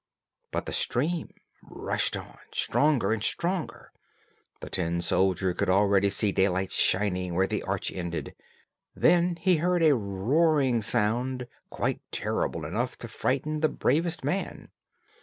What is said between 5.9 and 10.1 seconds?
see daylight shining where the arch ended. Then he heard a